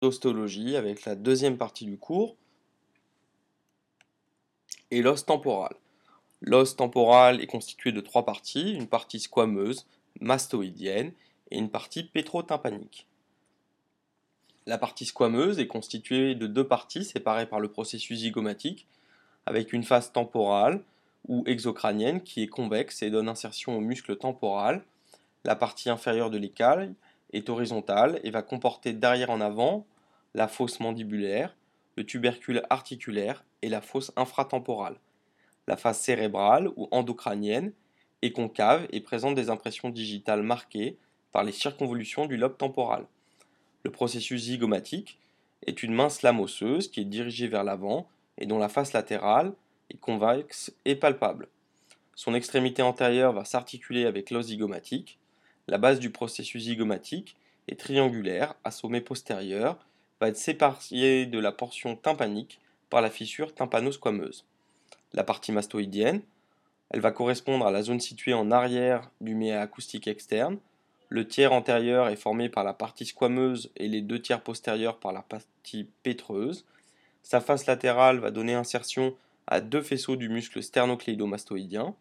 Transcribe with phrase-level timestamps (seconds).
[0.00, 2.36] d'ostologie avec la deuxième partie du cours
[4.90, 5.74] et l'os temporal.
[6.40, 9.86] L'os temporal est constitué de trois parties, une partie squameuse,
[10.20, 11.12] mastoïdienne
[11.50, 13.06] et une partie pétrotympanique.
[14.66, 18.86] La partie squameuse est constituée de deux parties séparées par le processus zygomatique,
[19.46, 20.82] avec une face temporale
[21.26, 24.84] ou exocrânienne qui est convexe et donne insertion au muscle temporal.
[25.44, 26.92] La partie inférieure de l'écaille
[27.32, 29.86] est horizontale et va comporter derrière en avant
[30.34, 31.56] la fosse mandibulaire,
[31.96, 34.96] le tubercule articulaire et la fosse infratemporale.
[35.66, 37.72] La face cérébrale ou endocrânienne
[38.22, 40.96] est concave et présente des impressions digitales marquées
[41.32, 43.06] par les circonvolutions du lobe temporal.
[43.84, 45.18] Le processus zygomatique
[45.66, 49.52] est une mince lame osseuse qui est dirigée vers l'avant et dont la face latérale
[49.90, 51.48] est convexe et palpable.
[52.14, 55.18] Son extrémité antérieure va s'articuler avec l'os zygomatique.
[55.68, 57.36] La base du processus zygomatique
[57.68, 59.76] est triangulaire à sommet postérieur,
[60.18, 62.58] va être séparée de la portion tympanique
[62.88, 64.46] par la fissure tympano-squameuse.
[65.12, 66.22] La partie mastoïdienne,
[66.88, 70.58] elle va correspondre à la zone située en arrière du méa acoustique externe.
[71.10, 75.12] Le tiers antérieur est formé par la partie squameuse et les deux tiers postérieurs par
[75.12, 76.64] la partie pétreuse.
[77.22, 79.14] Sa face latérale va donner insertion
[79.46, 81.94] à deux faisceaux du muscle sternocléidomastoïdien.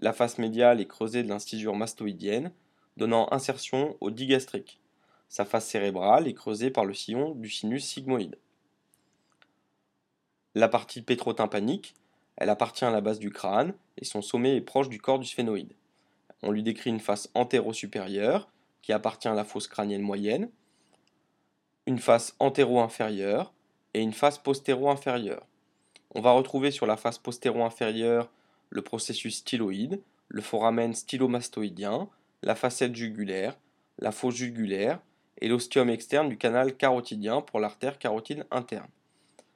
[0.00, 2.50] La face médiale est creusée de l'incisure mastoïdienne,
[2.96, 4.80] donnant insertion au digastrique.
[5.28, 8.38] Sa face cérébrale est creusée par le sillon du sinus sigmoïde.
[10.54, 11.94] La partie pétrotympanique,
[12.36, 15.26] elle appartient à la base du crâne et son sommet est proche du corps du
[15.26, 15.74] sphénoïde.
[16.42, 18.48] On lui décrit une face antéro-supérieure
[18.82, 20.50] qui appartient à la fosse crânienne moyenne,
[21.86, 23.52] une face antéro-inférieure
[23.94, 25.46] et une face postéro-inférieure.
[26.14, 28.30] On va retrouver sur la face postéro-inférieure
[28.70, 32.08] le processus styloïde, le foramen stylomastoïdien,
[32.42, 33.56] la facette jugulaire,
[33.98, 35.00] la fosse jugulaire
[35.40, 38.88] et l'ostium externe du canal carotidien pour l'artère carotide interne.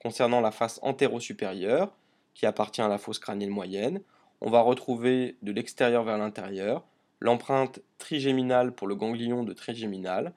[0.00, 1.94] Concernant la face antéro-supérieure,
[2.34, 4.00] qui appartient à la fosse crânienne moyenne,
[4.40, 6.84] on va retrouver de l'extérieur vers l'intérieur
[7.20, 10.32] l'empreinte trigéminale pour le ganglion de trigéminal,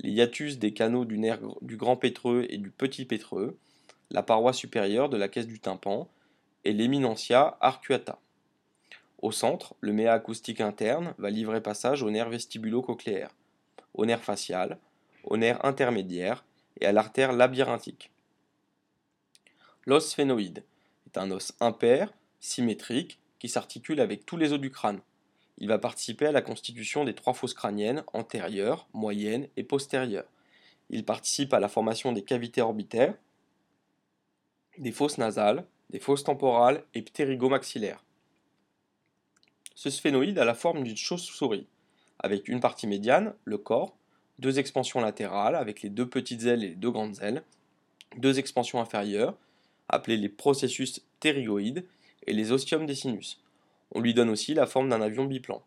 [0.00, 3.56] les hiatus des canaux du nerf du grand pétreux et du petit pétreux,
[4.10, 6.08] la paroi supérieure de la caisse du tympan
[6.64, 8.18] et l'éminentia arcuata.
[9.22, 13.34] Au centre, le méa acoustique interne va livrer passage au nerf vestibulo-cochléaire,
[13.94, 14.78] au nerf facial,
[15.24, 16.44] au nerf intermédiaire
[16.80, 18.10] et à l'artère labyrinthique.
[19.86, 20.64] L'os sphénoïde
[21.06, 25.00] est un os impair, symétrique, qui s'articule avec tous les os du crâne.
[25.58, 30.28] Il va participer à la constitution des trois fosses crâniennes antérieures, moyennes et postérieures.
[30.90, 33.14] Il participe à la formation des cavités orbitaires,
[34.78, 38.04] des fosses nasales, des fosses temporales et ptérygomaxillaires.
[39.76, 41.66] Ce sphénoïde a la forme d'une chauve-souris,
[42.18, 43.94] avec une partie médiane, le corps,
[44.38, 47.44] deux expansions latérales avec les deux petites ailes et les deux grandes ailes,
[48.16, 49.36] deux expansions inférieures,
[49.90, 51.84] appelées les processus ptérygoïdes,
[52.26, 53.40] et les ostiums des sinus.
[53.92, 55.62] On lui donne aussi la forme d'un avion biplan.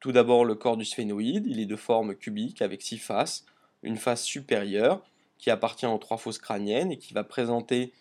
[0.00, 3.46] Tout d'abord le corps du sphénoïde, il est de forme cubique avec six faces,
[3.84, 5.02] une face supérieure
[5.38, 7.92] qui appartient aux trois fosses crâniennes et qui va présenter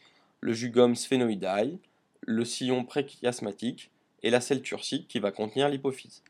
[0.42, 1.78] le jugum sphénoïdae,
[2.22, 3.92] le sillon préchiasmatique
[4.24, 6.24] et la selle turcique qui va contenir l'hypophyse.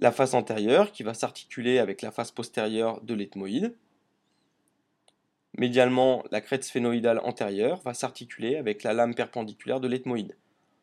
[0.00, 3.76] La face antérieure qui va s'articuler avec la face postérieure de l'ethmoïde.
[5.56, 10.36] Médialement, la crête sphénoïdale antérieure va s'articuler avec la lame perpendiculaire de l'ethmoïde.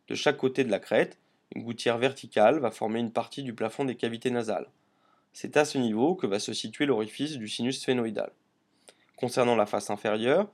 [0.08, 1.18] De chaque côté de la crête,
[1.56, 4.70] une gouttière verticale va former une partie du plafond des cavités nasales.
[5.32, 8.32] C'est à ce niveau que va se situer l'orifice du sinus sphénoïdal.
[9.16, 10.50] Concernant la face inférieure,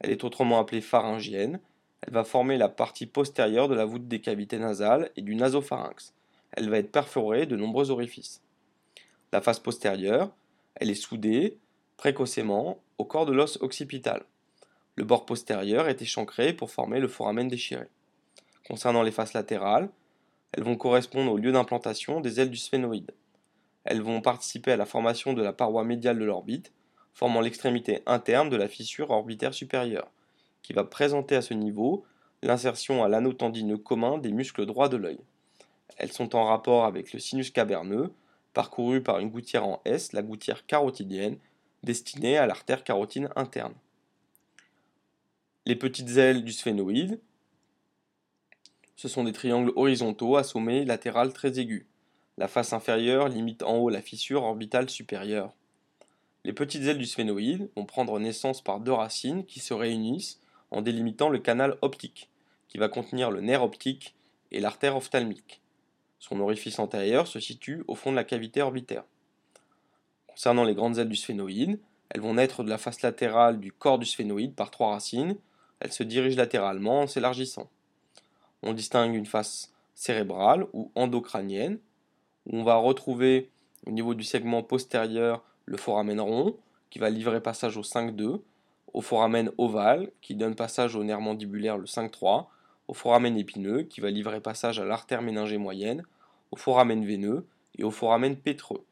[0.00, 1.60] elle est autrement appelée pharyngienne.
[2.06, 6.14] Elle va former la partie postérieure de la voûte des cavités nasales et du nasopharynx.
[6.52, 8.42] Elle va être perforée de nombreux orifices.
[9.32, 10.30] La face postérieure,
[10.76, 11.58] elle est soudée
[11.96, 14.24] précocement au corps de l'os occipital.
[14.94, 17.86] Le bord postérieur est échancré pour former le foramen déchiré.
[18.68, 19.90] Concernant les faces latérales,
[20.52, 23.10] elles vont correspondre au lieu d'implantation des ailes du sphénoïde.
[23.84, 26.72] Elles vont participer à la formation de la paroi médiale de l'orbite,
[27.12, 30.10] formant l'extrémité interne de la fissure orbitaire supérieure,
[30.66, 32.04] qui va présenter à ce niveau
[32.42, 35.20] l'insertion à l'anneau tendineux commun des muscles droits de l'œil.
[35.96, 38.12] Elles sont en rapport avec le sinus caverneux,
[38.52, 41.38] parcouru par une gouttière en S, la gouttière carotidienne,
[41.84, 43.74] destinée à l'artère carotine interne.
[45.66, 47.20] Les petites ailes du sphénoïde,
[48.96, 51.86] ce sont des triangles horizontaux à sommet latéral très aigus.
[52.38, 55.52] La face inférieure limite en haut la fissure orbitale supérieure.
[56.42, 60.40] Les petites ailes du sphénoïde vont prendre naissance par deux racines qui se réunissent
[60.70, 62.30] en délimitant le canal optique,
[62.68, 64.14] qui va contenir le nerf optique
[64.50, 65.60] et l'artère ophtalmique.
[66.18, 69.04] Son orifice antérieur se situe au fond de la cavité orbitaire.
[70.26, 71.78] Concernant les grandes ailes du sphénoïde,
[72.10, 75.36] elles vont naître de la face latérale du corps du sphénoïde par trois racines.
[75.80, 77.68] Elles se dirigent latéralement en s'élargissant.
[78.62, 81.78] On distingue une face cérébrale ou endocrânienne,
[82.46, 83.50] où on va retrouver
[83.86, 86.56] au niveau du segment postérieur le foramen rond,
[86.90, 88.40] qui va livrer passage au 5-2,
[88.96, 92.46] au foramen ovale, qui donne passage au nerf mandibulaire le 5-3,
[92.88, 96.02] au foramen épineux, qui va livrer passage à l'artère méningée moyenne,
[96.50, 97.46] au foramen veineux
[97.76, 98.86] et au foramen pétreux.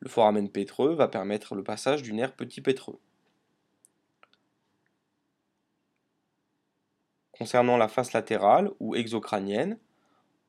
[0.00, 2.98] Le foramen pétreux va permettre le passage du nerf petit pétreux.
[7.30, 9.78] Concernant la face latérale ou exocrânienne,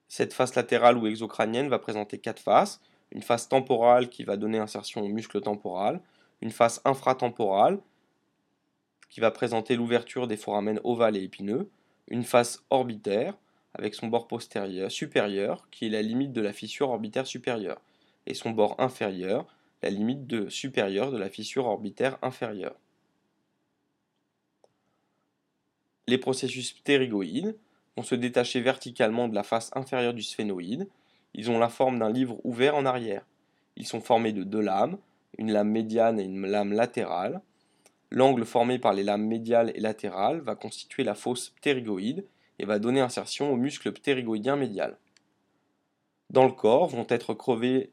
[0.07, 2.81] cette face latérale ou exocrânienne va présenter quatre faces.
[3.11, 6.01] Une face temporale qui va donner insertion au muscle temporal,
[6.41, 7.79] une face infratemporale
[9.09, 11.69] qui va présenter l'ouverture des foramen ovales et épineux,
[12.09, 13.37] une face orbitaire
[13.73, 17.81] avec son bord postérieur supérieur qui est la limite de la fissure orbitaire supérieure
[18.25, 19.45] et son bord inférieur
[19.83, 22.75] la limite supérieure de la fissure orbitaire inférieure.
[26.07, 27.57] Les processus ptérygoïdes
[27.95, 30.87] vont se détacher verticalement de la face inférieure du sphénoïde.
[31.33, 33.25] Ils ont la forme d'un livre ouvert en arrière.
[33.75, 34.97] Ils sont formés de deux lames,
[35.37, 37.41] une lame médiane et une lame latérale.
[38.09, 42.25] L'angle formé par les lames médiales et latérales va constituer la fosse ptérygoïde
[42.59, 44.97] et va donner insertion au muscle ptérygoïdien médial.
[46.29, 47.91] Dans le corps vont être crevés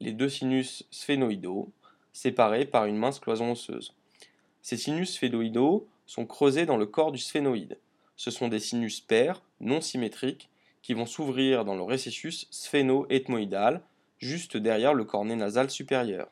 [0.00, 1.72] les deux sinus sphénoïdaux,
[2.12, 3.94] séparés par une mince cloison osseuse.
[4.62, 7.78] Ces sinus sphénoïdaux sont creusés dans le corps du sphénoïde.
[8.16, 10.50] Ce sont des sinus pairs, non symétriques,
[10.82, 13.82] qui vont s'ouvrir dans le récessus sphéno-ethmoïdal,
[14.18, 16.28] juste derrière le cornet nasal supérieur.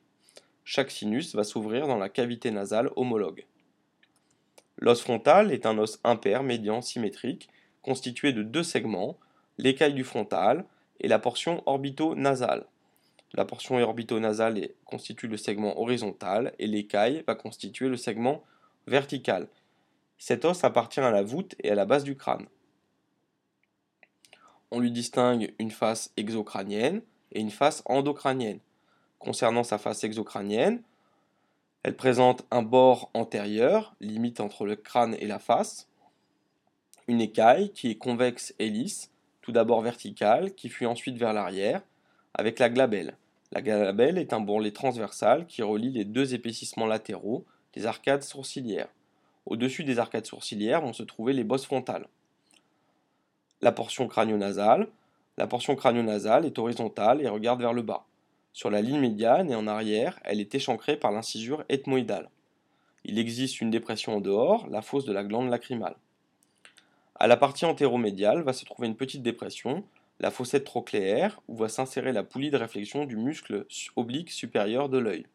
[0.70, 3.46] Chaque sinus va s'ouvrir dans la cavité nasale homologue.
[4.76, 7.48] L'os frontal est un os impair médian symétrique,
[7.80, 9.16] constitué de deux segments,
[9.56, 10.66] l'écaille du frontal
[11.00, 12.66] et la portion orbito-nasale.
[13.32, 18.44] La portion orbito-nasale constitue le segment horizontal et l'écaille va constituer le segment
[18.86, 19.48] vertical.
[20.18, 22.46] Cet os appartient à la voûte et à la base du crâne.
[24.70, 27.00] On lui distingue une face exocrânienne
[27.32, 28.60] et une face endocrânienne.
[29.18, 30.82] Concernant sa face exocrânienne,
[31.82, 35.88] elle présente un bord antérieur, limite entre le crâne et la face,
[37.06, 39.10] une écaille qui est convexe et lisse,
[39.40, 41.82] tout d'abord verticale, qui fuit ensuite vers l'arrière,
[42.34, 43.16] avec la glabelle.
[43.50, 48.88] La glabelle est un bourrelet transversal qui relie les deux épaississements latéraux des arcades sourcilières.
[49.46, 52.06] Au-dessus des arcades sourcilières vont se trouver les bosses frontales.
[53.62, 54.88] La portion crânio-nasale.
[55.38, 58.04] La portion crânio-nasale est horizontale et regarde vers le bas.
[58.58, 62.28] Sur la ligne médiane et en arrière, elle est échancrée par l'incisure ethmoïdale.
[63.04, 65.94] Il existe une dépression en dehors, la fosse de la glande lacrymale.
[67.14, 69.84] À la partie antéromédiale va se trouver une petite dépression,
[70.18, 73.64] la fossette trochléaire, où va s'insérer la poulie de réflexion du muscle
[73.94, 75.26] oblique supérieur de l'œil.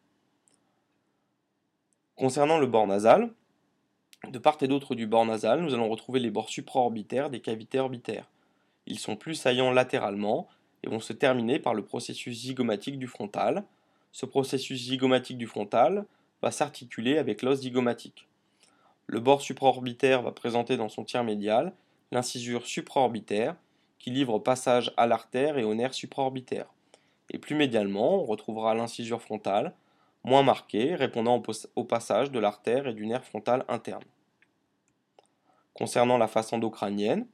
[2.16, 3.32] Concernant le bord nasal,
[4.28, 7.78] de part et d'autre du bord nasal, nous allons retrouver les bords supraorbitaires des cavités
[7.78, 8.28] orbitaires.
[8.84, 10.46] Ils sont plus saillants latéralement
[10.84, 13.64] et vont se terminer par le processus zygomatique du frontal.
[14.12, 16.04] Ce processus zygomatique du frontal
[16.42, 18.28] va s'articuler avec l'os zygomatique.
[19.06, 21.72] Le bord supraorbitaire va présenter dans son tiers médial
[22.12, 23.56] l'incisure supraorbitaire
[23.98, 26.66] qui livre passage à l'artère et au nerf supraorbitaire.
[27.30, 29.72] Et plus médialement, on retrouvera l'incisure frontale,
[30.22, 31.42] moins marquée, répondant
[31.74, 34.04] au passage de l'artère et du nerf frontal interne.
[35.72, 37.26] Concernant la face endocrânienne,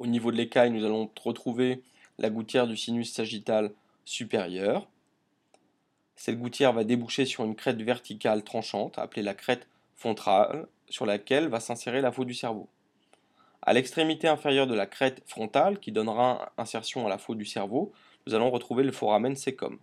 [0.00, 1.82] au niveau de l'écaille, nous allons retrouver
[2.18, 3.70] la gouttière du sinus sagittal
[4.06, 4.88] supérieur.
[6.16, 11.48] Cette gouttière va déboucher sur une crête verticale tranchante, appelée la crête frontale, sur laquelle
[11.48, 12.68] va s'insérer la faute du cerveau.
[13.62, 17.92] À l'extrémité inférieure de la crête frontale, qui donnera insertion à la faute du cerveau,
[18.26, 19.78] nous allons retrouver le foramen sécum.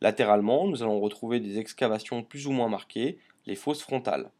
[0.00, 4.30] Latéralement, nous allons retrouver des excavations plus ou moins marquées, les fosses frontales,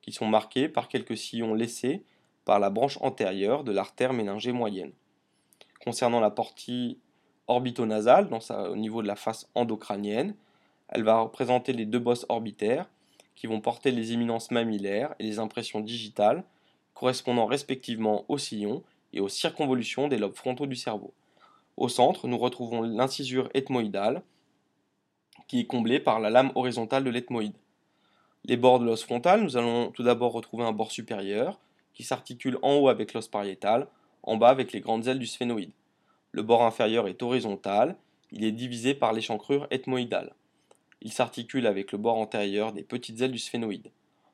[0.00, 2.02] qui sont marquées par quelques sillons laissés
[2.44, 4.92] par la branche antérieure de l'artère méningée moyenne.
[5.84, 6.98] Concernant la partie
[7.48, 8.28] orbitonasale,
[8.70, 10.34] au niveau de la face endocrânienne,
[10.88, 12.86] elle va représenter les deux bosses orbitaires
[13.34, 16.44] qui vont porter les éminences mammillaires et les impressions digitales
[16.94, 18.82] correspondant respectivement aux sillons
[19.12, 21.12] et aux circonvolutions des lobes frontaux du cerveau.
[21.76, 24.22] Au centre, nous retrouvons l'incisure ethmoïdale
[25.48, 27.56] qui est comblée par la lame horizontale de l'ethmoïde.
[28.44, 31.58] Les bords de l'os frontal, nous allons tout d'abord retrouver un bord supérieur
[31.94, 33.88] qui s'articule en haut avec l'os pariétal,
[34.22, 35.72] en bas avec les grandes ailes du sphénoïde.
[36.32, 37.96] Le bord inférieur est horizontal,
[38.30, 40.32] il est divisé par l'échancrure ethmoïdale.
[41.00, 43.90] Il s'articule avec le bord antérieur des petites ailes du sphénoïde.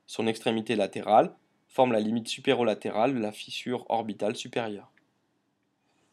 [0.07, 1.35] Son extrémité latérale
[1.69, 4.91] forme la limite supérolatérale de la fissure orbitale supérieure.